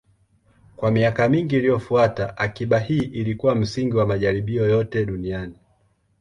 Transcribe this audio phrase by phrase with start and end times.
[0.75, 5.55] Kwa miaka mingi iliyofuata, akiba hii ilikuwa msingi wa majaribio yote duniani.